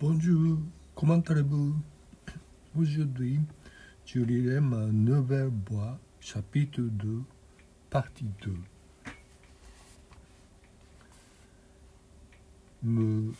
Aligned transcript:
Bonjour, 0.00 0.56
comment 0.94 1.20
allez-vous? 1.20 1.74
Aujourd'hui, 2.74 3.38
je 4.06 4.20
lirai 4.20 4.58
ma 4.58 4.86
nouvelle 4.86 5.52
chapitre 6.20 6.80
2, 6.80 7.22
partie 7.90 8.24
2. 8.40 8.54
Me 12.82 13.34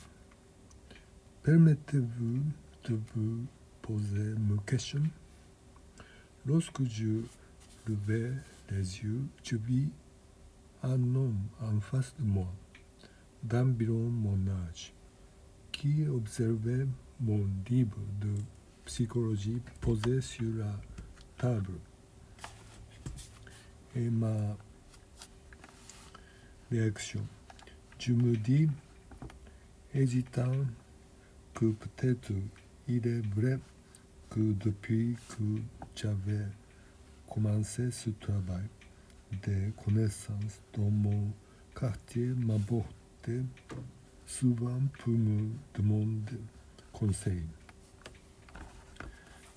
permettez-vous 1.43 2.43
de 2.84 3.00
vous 3.14 3.46
poser 3.80 4.34
une 4.36 4.61
question 4.66 5.02
Lorsque 6.45 6.84
je 6.84 7.22
levais 7.86 8.34
les 8.70 8.98
yeux, 9.02 9.22
je 9.42 9.56
vis 9.56 9.88
un 10.82 11.02
homme 11.14 11.40
en 11.62 11.80
face 11.80 12.14
de 12.18 12.24
moi, 12.24 12.52
d'environ 13.45 14.11
mon 14.11 14.36
âge, 14.68 14.92
qui 15.81 16.07
observait 16.07 16.87
mon 17.20 17.43
livre 17.70 17.97
de 18.21 18.29
psychologie 18.84 19.62
posé 19.80 20.21
sur 20.21 20.52
la 20.59 20.79
table. 21.38 21.73
Et 23.97 24.11
ma 24.11 24.59
réaction, 26.71 27.23
je 27.98 28.12
me 28.12 28.37
dis, 28.37 28.69
hésitant, 29.95 30.52
que 31.55 31.73
peut-être 31.73 32.30
il 32.87 33.07
est 33.07 33.27
vrai 33.35 33.59
que 34.29 34.52
depuis 34.62 35.16
que 35.30 35.62
j'avais 35.97 36.45
commencé 37.27 37.91
ce 37.91 38.10
travail, 38.10 38.66
des 39.43 39.73
connaissances 39.83 40.60
dans 40.74 40.91
mon 40.91 41.33
quartier 41.74 42.27
m'apportaient 42.37 43.45
souvent 44.30 44.80
pour 45.01 45.12
me 45.12 45.51
demander 45.75 46.38
conseil. 46.93 47.43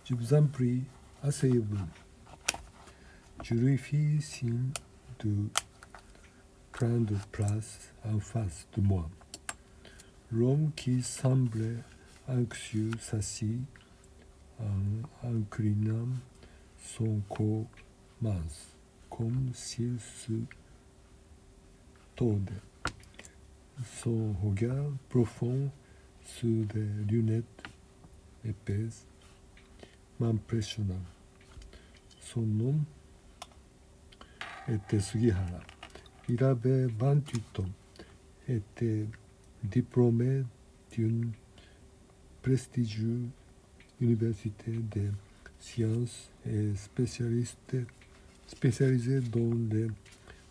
Je 0.04 0.16
vous 0.16 0.34
en 0.34 0.48
prie, 0.48 0.84
asseyez-vous. 1.22 1.78
Je 3.44 3.54
lui 3.54 3.78
fis 3.78 4.20
signe 4.20 4.72
de 5.20 5.48
prendre 6.72 7.16
place 7.32 7.94
en 8.04 8.20
face 8.20 8.68
de 8.76 8.82
moi. 8.82 9.10
L'homme 10.32 10.72
qui 10.76 11.04
semblait 11.04 11.78
anxieux 12.28 12.92
s'assit 13.00 13.62
en 14.60 15.28
inclinant 15.28 16.10
son 16.80 17.22
corps 17.30 17.70
mince, 18.22 18.76
comme 19.10 19.52
s'il 19.54 20.00
se 20.00 20.34
tordait. 22.16 22.73
Son 23.82 24.34
regard 24.44 24.92
profond 25.10 25.72
sur 26.24 26.66
des 26.68 26.88
lunettes 27.10 27.64
épaisses 28.46 29.08
m'impressionna. 30.20 30.96
Son 32.20 32.42
nom 32.42 32.76
était 34.68 35.00
Sugihara. 35.00 35.60
Il 36.30 36.44
avait 36.44 36.86
28 36.86 37.60
ans, 37.60 37.70
était 38.48 39.08
diplômé 39.64 40.44
d'une 40.92 41.32
prestigieuse 42.42 43.28
université 44.00 44.72
des 44.72 45.10
sciences 45.60 46.30
et 46.46 46.76
spécialiste, 46.76 47.76
spécialisé 48.48 49.20
dans 49.20 49.54
les 49.72 49.88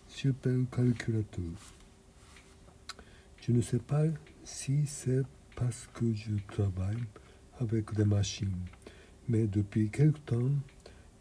supercalculateurs. 0.09 1.82
Je 3.45 3.51
ne 3.51 3.61
sais 3.61 3.81
pas 3.81 4.05
si 4.45 4.87
c'est 4.87 5.25
parce 5.57 5.89
que 5.95 6.15
je 6.15 6.31
travaille 6.47 7.03
avec 7.59 7.93
des 7.93 8.05
machines, 8.05 8.67
mais 9.29 9.49
depuis 9.49 9.91
quelque 9.91 10.21
temps, 10.21 10.55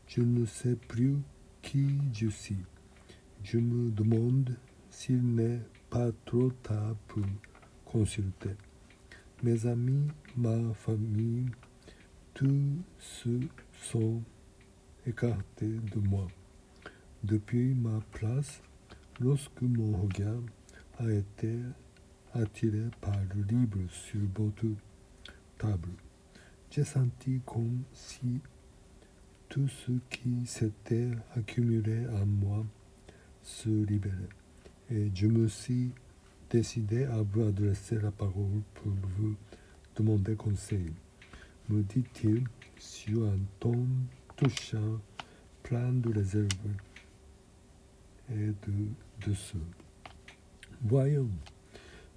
je 0.06 0.22
ne 0.22 0.46
sais 0.46 0.76
plus 0.76 1.18
qui 1.64 1.98
je 2.14 2.28
suis. 2.28 2.64
Je 3.44 3.58
me 3.58 3.90
demande 3.90 4.56
s'il 4.92 5.34
n'est 5.34 5.62
pas 5.90 6.12
trop 6.26 6.52
tard 6.62 6.94
pour 7.08 7.26
consulter. 7.86 8.56
Mes 9.42 9.66
amis, 9.66 10.08
ma 10.38 10.76
famille, 10.76 11.48
tous 12.36 12.84
ceux 13.00 13.40
sont 13.82 14.22
écartés 15.08 15.80
de 15.92 16.00
moi. 16.00 16.28
Depuis 17.24 17.74
ma 17.74 18.00
place, 18.12 18.62
lorsque 19.20 19.64
mon 19.64 20.04
regard 20.04 20.44
a 21.00 21.12
été 21.12 21.56
attiré 22.34 22.84
par 23.00 23.18
le 23.36 23.44
livre 23.44 23.80
sur 23.90 24.22
votre 24.36 24.68
table, 25.58 25.90
j'ai 26.70 26.84
senti 26.84 27.42
comme 27.46 27.84
si 27.94 28.40
tout 29.50 29.68
ce 29.68 29.92
qui 30.10 30.46
s'était 30.46 31.12
accumulé 31.36 32.08
en 32.08 32.26
moi 32.26 32.66
se 33.44 33.70
libérait. 33.70 34.16
Et 34.90 35.12
je 35.14 35.28
me 35.28 35.48
suis 35.48 35.92
décidé 36.50 37.06
à 37.06 37.22
vous 37.22 37.44
adresser 37.44 38.00
la 38.00 38.12
parole 38.12 38.62
pour 38.76 38.92
vous 39.18 39.36
demander 39.96 40.36
conseil, 40.36 40.94
me 41.70 41.82
dit-il 41.84 42.44
sur 42.78 43.26
un 43.26 43.40
ton 43.60 43.86
touchant, 44.36 45.00
plein 45.64 45.92
de 45.92 46.14
réserve 46.14 46.48
et 48.30 48.48
de 48.48 48.88
douceur. 49.26 49.62
Voyons, 50.82 51.30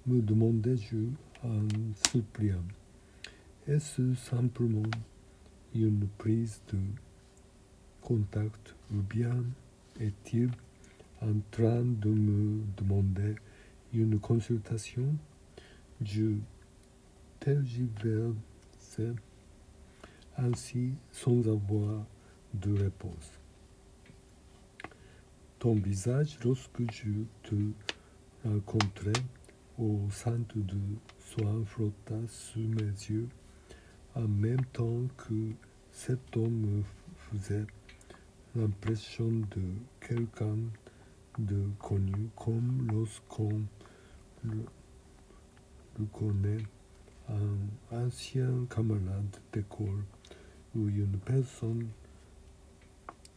me 0.07 0.21
demandai-je 0.21 0.97
en 1.43 1.67
suppliant, 2.11 2.63
est-ce 3.67 4.13
simplement 4.13 4.89
une 5.73 6.07
prise 6.17 6.61
de 6.71 6.77
contact 8.01 8.75
ou 8.91 9.01
bien 9.01 9.43
est-il 9.99 10.51
en 11.21 11.33
train 11.49 11.83
de 11.83 12.09
me 12.09 12.61
demander 12.77 13.35
une 13.93 14.19
consultation? 14.19 15.15
Je 16.03 16.35
tergiversais 17.39 19.13
ainsi 20.37 20.91
sans 21.11 21.47
avoir 21.47 22.05
de 22.53 22.73
réponse. 22.73 23.31
Ton 25.57 25.75
visage, 25.75 26.37
lorsque 26.43 26.91
je 26.91 27.09
te 27.43 27.55
rencontrais 28.43 29.13
au 29.77 29.99
centre 30.09 30.57
de 30.57 30.77
soins 31.19 31.65
flotta 31.65 32.15
sous 32.27 32.59
mes 32.59 32.93
yeux 33.09 33.27
en 34.15 34.27
même 34.27 34.63
temps 34.71 35.03
que 35.17 35.51
cet 35.91 36.37
homme 36.37 36.61
me 36.61 36.83
faisait 37.17 37.65
l'impression 38.55 39.29
de 39.29 39.63
quelqu'un 39.99 40.57
de 41.37 41.67
connu 41.79 42.29
comme 42.35 42.87
lorsqu'on 42.89 43.63
le, 44.43 44.65
le 45.99 46.05
connaît 46.05 46.63
un 47.27 47.97
ancien 47.97 48.65
camarade 48.69 49.37
d'école 49.51 50.03
ou 50.73 50.87
une 50.87 51.17
personne 51.25 51.87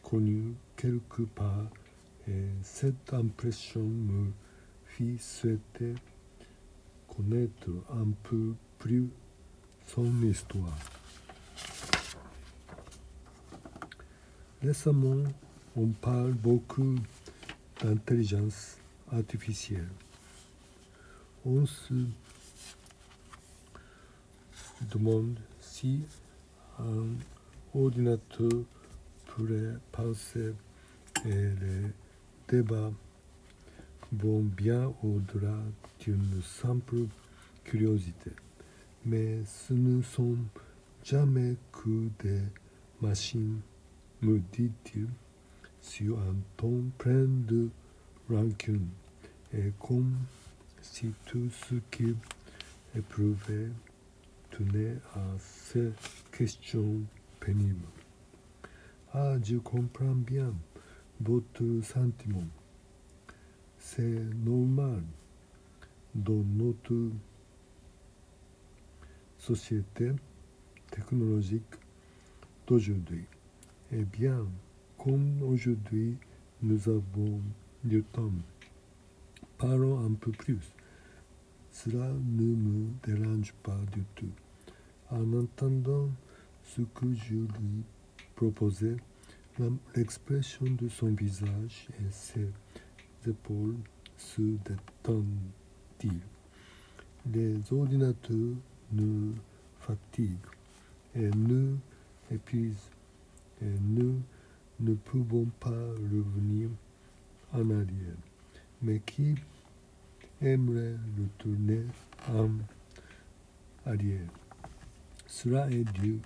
connue 0.03 0.53
quelque 0.77 1.23
part 1.23 1.67
et 2.27 2.45
cette 2.61 3.13
impression 3.13 3.83
me 3.83 4.31
fit 4.85 5.17
souhaiter 5.17 5.95
un 7.91 8.11
peu 8.23 8.55
plus 8.77 9.09
son 9.87 10.21
histoire. 10.23 10.77
Récemment, 14.61 15.23
on 15.75 15.87
parle 15.87 16.33
beaucoup 16.33 16.95
d'intelligence 17.81 18.77
artificielle. 19.11 19.89
On 21.45 21.65
se 21.65 21.93
demande 24.91 25.39
si 25.61 26.01
un 26.79 27.07
ordinateur 27.73 28.51
pourrait 29.27 29.75
penser 29.91 30.53
et 31.25 31.29
les 31.29 31.91
débats 32.47 32.91
vont 34.11 34.41
bien 34.41 34.91
au-delà 35.03 35.57
d'une 35.99 36.41
simple 36.41 37.05
curiosité. 37.63 38.31
Mais 39.05 39.39
ce 39.45 39.73
ne 39.73 40.01
sont 40.01 40.37
jamais 41.03 41.55
que 41.71 42.09
des 42.23 42.41
machines, 43.01 43.59
me 44.21 44.39
dit-il, 44.51 45.07
sur 45.81 46.19
un 46.19 46.35
ton 46.57 46.83
plein 46.97 47.27
de 47.47 47.69
rancune, 48.29 48.87
et 49.53 49.71
comme 49.79 50.15
si 50.81 51.11
tout 51.25 51.49
ce 51.49 51.75
qu'il 51.89 52.15
éprouvait 52.95 53.69
tenait 54.51 54.97
à 55.15 55.21
ces 55.39 55.91
questions 56.31 57.01
pénibles. 57.39 57.87
Ah, 59.13 59.35
je 59.43 59.57
comprends 59.57 60.15
bien 60.15 60.53
votre 61.21 61.81
sentiment. 61.83 62.45
C'est 63.91 64.23
normal 64.45 65.01
dans 66.13 66.43
notre 66.43 67.09
société 69.39 70.11
technologique 70.91 71.73
d'aujourd'hui. 72.67 73.25
Eh 73.91 74.03
bien, 74.05 74.45
comme 74.95 75.41
aujourd'hui 75.41 76.17
nous 76.61 76.87
avons 76.87 77.41
du 77.83 78.03
temps, 78.03 78.31
parlons 79.57 80.05
un 80.05 80.13
peu 80.13 80.33
plus. 80.33 80.71
Cela 81.71 82.11
ne 82.11 82.43
me 82.43 82.91
dérange 83.03 83.53
pas 83.63 83.81
du 83.91 84.03
tout. 84.13 84.33
En 85.09 85.33
entendant 85.33 86.11
ce 86.63 86.83
que 86.93 87.11
je 87.11 87.37
lui 87.37 87.83
proposais, 88.35 88.97
l'expression 89.95 90.67
de 90.67 90.87
son 90.89 91.07
visage 91.07 91.87
et 91.99 92.11
ses 92.11 92.47
épaules 93.27 93.77
se 94.17 94.41
détendent. 94.41 95.25
Les 97.33 97.57
ordinateurs 97.73 98.55
ne 98.93 99.33
fatiguent 99.79 100.37
et 101.13 101.29
ne 101.29 101.75
épuisent 102.31 102.89
et 103.61 103.73
nous 103.81 104.21
ne 104.79 104.93
pouvons 104.93 105.45
pas 105.59 105.69
revenir 105.69 106.69
en 107.53 107.69
arrière. 107.69 108.15
Mais 108.81 109.01
qui 109.01 109.35
aimerait 110.41 110.95
retourner 111.17 111.83
en 112.29 112.49
arrière? 113.85 114.29
Cela 115.27 115.69
est 115.69 115.83
dû 115.91 116.19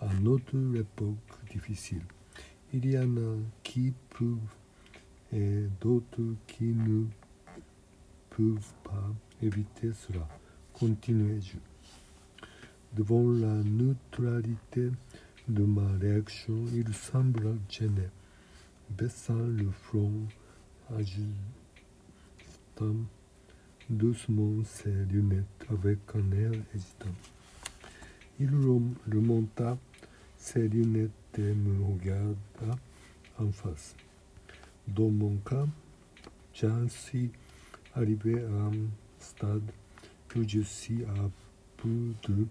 à 0.00 0.12
notre 0.14 0.56
époque 0.76 1.16
difficile. 1.50 2.02
Il 2.72 2.90
y 2.90 2.98
en 2.98 3.16
a 3.16 3.36
qui 3.62 3.92
peuvent 4.18 4.36
et 5.32 5.66
d'autres 5.80 6.34
qui 6.46 6.64
ne 6.64 7.04
peuvent 8.30 8.74
pas 8.84 9.12
éviter 9.42 9.92
cela. 9.92 10.26
Continuez-je. 10.74 11.56
Devant 12.96 13.30
la 13.30 13.62
neutralité 13.62 14.90
de 15.48 15.62
ma 15.62 15.86
réaction, 16.00 16.56
il 16.74 16.92
sembla 16.92 17.52
gêné, 17.68 18.08
baissant 18.90 19.34
le 19.34 19.70
front, 19.70 20.26
ajustant 20.96 21.36
doucement 23.88 24.64
ses 24.64 25.04
lunettes 25.10 25.66
avec 25.70 25.98
un 26.14 26.32
air 26.32 26.52
hésitant. 26.74 27.14
Il 28.38 28.50
remonta 29.12 29.76
ses 30.36 30.68
lunettes 30.68 31.10
et 31.38 31.54
me 31.54 31.84
regarda 31.84 32.78
en 33.38 33.50
face. 33.52 33.94
Dans 34.94 35.10
mon 35.10 35.36
cas, 35.36 35.66
j'en 36.52 36.88
suis 36.88 37.30
arrivé 37.94 38.42
à 38.42 38.46
un 38.46 38.72
stade 39.20 39.70
où 40.34 40.42
je 40.46 40.60
suis 40.60 41.04
à 41.04 41.30
peu 41.76 42.12
de 42.28 42.46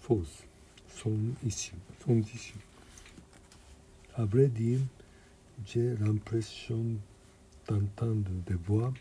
force 0.00 0.42
son 0.88 1.16
issue. 1.46 1.76
Son 2.04 2.18
issue. 2.18 2.58
À 4.16 4.24
vrai 4.24 4.48
dire, 4.48 4.80
j'ai 5.64 5.94
l'impression 5.96 6.84
d'entendre 7.68 8.30
des 8.46 8.54
voix 8.54 8.92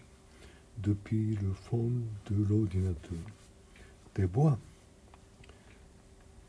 depuis 0.78 1.36
le 1.42 1.54
fond 1.54 1.92
de 2.30 2.44
l'ordinateur. 2.44 3.18
Des 4.14 4.26
voix? 4.26 4.60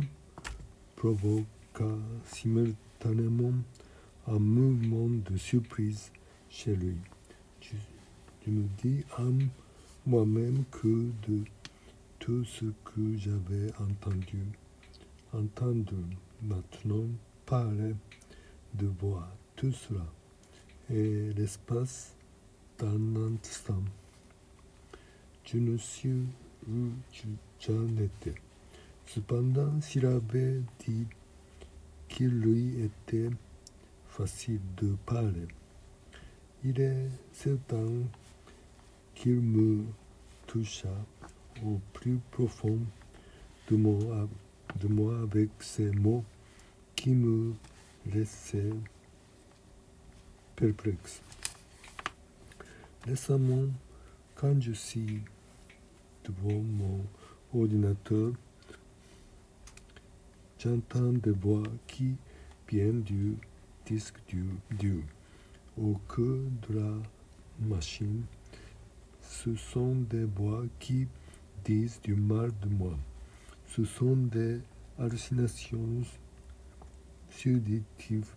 provoqua 0.96 1.98
simultanément 2.26 3.54
un 4.26 4.38
mouvement 4.38 5.08
de 5.08 5.36
surprise 5.36 6.10
chez 6.50 6.76
lui. 6.76 6.96
Je, 7.60 8.50
me 8.50 8.66
dis 8.82 9.04
à 9.16 9.22
moi-même 10.06 10.64
que 10.70 11.10
de 11.28 11.44
tout 12.18 12.44
ce 12.44 12.66
que 12.84 13.16
j'avais 13.16 13.72
entendu, 13.80 14.44
entendre 15.32 15.94
maintenant 16.42 17.06
parler 17.46 17.94
de 18.74 18.86
voir 18.86 19.28
tout 19.56 19.72
cela 19.72 20.06
et 20.90 21.32
l'espace 21.34 22.14
Je 25.44 25.58
ne 25.58 25.76
suis 25.76 26.24
où 26.68 26.88
j'en 27.60 27.86
étais. 27.96 28.34
Cependant, 29.06 29.80
s'il 29.80 30.04
avait 30.06 30.60
dit 30.80 31.06
qu'il 32.08 32.30
lui 32.40 32.82
était 32.82 33.30
facile 34.08 34.60
de 34.78 34.96
parler, 35.06 35.46
il 36.64 36.80
est 36.80 37.08
certain 37.32 37.86
qu'il 39.14 39.40
me 39.40 39.84
toucha 40.48 40.94
au 41.64 41.78
plus 41.92 42.18
profond 42.32 42.80
de, 43.70 43.76
de 43.76 44.88
moi 44.88 45.20
avec 45.20 45.50
ces 45.60 45.92
mots 45.92 46.24
qui 46.96 47.10
me 47.10 47.54
laissaient 48.06 48.74
perplexe. 50.56 51.22
Récemment, 53.04 53.66
quand 54.36 54.60
je 54.60 54.70
suis 54.70 55.22
devant 56.22 56.62
mon 56.62 57.04
ordinateur, 57.52 58.32
j'entends 60.56 61.12
des 61.12 61.32
voix 61.32 61.64
qui 61.88 62.14
viennent 62.68 63.02
du 63.02 63.36
disque 63.86 64.18
dur. 64.78 65.02
Au 65.76 65.96
cœur 66.14 66.38
de 66.68 66.78
la 66.78 66.94
machine, 67.66 68.22
ce 69.20 69.52
sont 69.56 69.96
des 70.08 70.24
voix 70.24 70.62
qui 70.78 71.08
disent 71.64 72.00
du 72.02 72.14
mal 72.14 72.52
de 72.60 72.68
moi. 72.68 72.96
Ce 73.66 73.84
sont 73.84 74.14
des 74.14 74.60
hallucinations 74.96 76.02
subjectives 77.30 78.32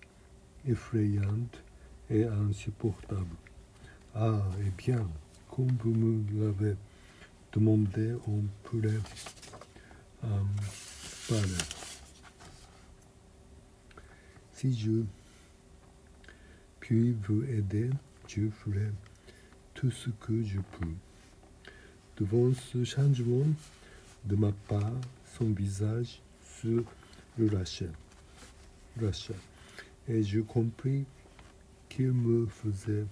effrayantes 0.66 1.64
et 2.10 2.24
insupportable. 2.24 3.45
Ah, 4.18 4.42
eh 4.62 4.72
bien, 4.78 5.06
comme 5.52 5.76
vous 5.84 5.94
me 5.94 6.24
l'avez 6.40 6.78
demandé, 7.52 8.16
on 8.30 8.44
pourrait 8.64 9.02
en 10.24 10.40
parler. 11.28 11.66
Si 14.54 14.74
je 14.74 15.04
puis 16.80 17.12
vous 17.28 17.44
aider, 17.44 17.90
je 18.26 18.48
ferai 18.50 18.90
tout 19.74 19.92
ce 19.92 20.10
que 20.12 20.42
je 20.44 20.60
peux. 20.60 20.94
Devant 22.16 22.54
ce 22.54 22.86
changement 22.86 23.46
de 24.24 24.38
ma 24.38 24.54
part, 24.70 24.94
son 25.38 25.52
visage 25.52 26.22
se 26.62 26.86
relâcha. 27.38 27.86
Et 30.08 30.24
je 30.24 30.40
compris 30.40 31.04
qu'il 31.90 32.14
me 32.14 32.46
faisait 32.46 33.06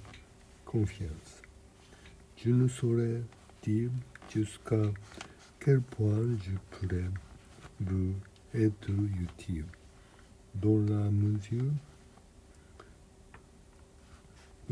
Je 0.75 2.50
ne 2.50 2.68
saurais 2.68 3.22
dire 3.62 3.92
jusqu'à 4.27 4.82
quel 5.60 5.82
point 5.82 6.36
je 6.44 6.51
pourrais 6.72 7.12
vous 7.80 8.15
être 8.56 8.89
utile, 8.89 9.65
dans 10.56 10.80
la 10.80 11.12
mesure 11.12 11.72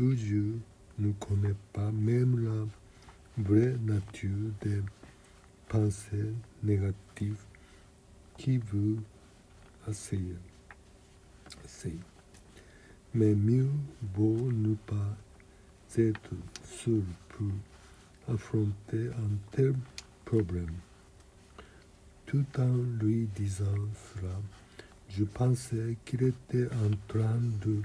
où 0.00 0.10
je 0.16 0.56
ne 0.98 1.12
connais 1.20 1.54
pas 1.72 1.92
même 1.92 2.44
la 2.44 3.44
vraie 3.44 3.76
nature 3.84 4.50
des 4.60 4.82
pensées 5.68 6.34
négatives 6.64 7.44
qui 8.36 8.58
vous 8.58 8.98
assaillent. 9.86 10.36
Mais 13.14 13.36
mieux 13.36 13.70
vaut 14.14 14.50
ne 14.50 14.74
pas 14.74 15.16
être 15.98 16.30
seul 16.64 17.02
pour 17.28 17.52
affronter 18.34 19.08
un 19.08 19.36
tel 19.50 19.74
problème. 20.24 20.74
Tout 22.26 22.44
en 22.58 22.76
lui 23.00 23.28
disant 23.36 23.64
cela, 24.14 24.34
je 25.08 25.24
pensais 25.24 25.96
qu'il 26.04 26.22
était 26.22 26.66
en 26.66 26.90
train 27.08 27.40
de 27.64 27.82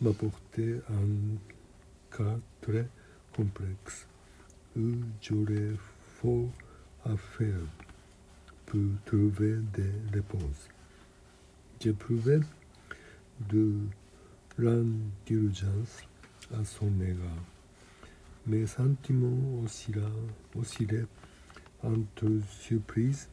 m'apporter 0.00 0.80
un 0.90 2.16
cas 2.16 2.38
très 2.60 2.88
complexe 3.34 4.06
où 4.76 4.92
j'aurais 5.22 5.72
fort 6.20 6.50
à 7.04 7.16
faire 7.16 7.60
pour 8.66 8.80
trouver 9.04 9.56
des 9.74 9.92
réponses. 10.12 10.68
J'éprouvais 11.80 12.40
de 13.48 13.74
l'indulgence 14.58 16.02
à 16.54 16.64
son 16.64 16.92
égard. 17.00 17.44
Mes 18.46 18.66
sentiments 18.66 19.62
oscillaient 20.54 21.06
entre 21.82 22.28
surprise, 22.60 23.28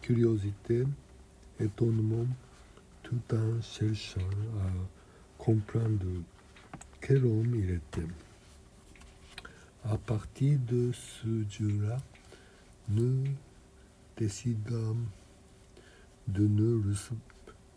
curiosité, 0.00 0.84
étonnement, 1.60 2.26
tout 3.02 3.20
en 3.32 3.60
cherchant 3.62 4.20
à 4.60 5.42
comprendre 5.42 6.06
quel 7.00 7.24
homme 7.24 7.54
il 7.54 7.70
était. 7.70 8.08
À 9.84 9.96
partir 9.96 10.58
de 10.66 10.90
ce 10.92 11.44
jour-là, 11.48 11.96
nous 12.88 13.24
décidâmes 14.16 15.06
de 16.26 16.46
ne 16.46 16.82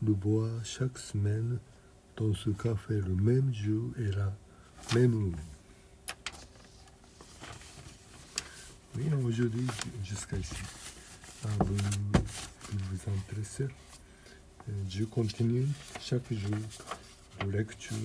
le 0.01 0.13
voir 0.13 0.65
chaque 0.65 0.97
semaine 0.97 1.59
dans 2.17 2.33
ce 2.33 2.49
café 2.49 2.95
le 2.95 3.15
même 3.15 3.53
jour 3.53 3.91
et 3.97 4.11
la 4.11 4.33
même. 4.93 5.35
Oui, 8.95 9.05
aujourd'hui, 9.25 9.67
jusqu'à 10.03 10.37
ici. 10.37 10.55
Vous, 11.59 11.75
vous 12.71 13.11
intéressez 13.17 13.63
euh, 13.63 14.71
Je 14.89 15.03
continue 15.05 15.67
chaque 15.99 16.31
jour 16.31 16.55
la 17.39 17.45
lecture 17.57 17.95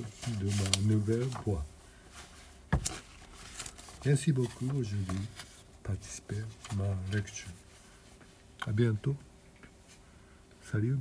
de 0.40 0.46
ma 0.46 0.88
nouvelle 0.94 1.28
voix. 1.44 1.64
Merci 4.04 4.32
beaucoup 4.32 4.70
aujourd'hui 4.78 5.18
participer 5.82 6.36
à 6.70 6.74
ma 6.74 6.96
lecture. 7.12 7.48
À 8.66 8.72
bientôt. 8.72 9.16
Salut. 10.70 10.98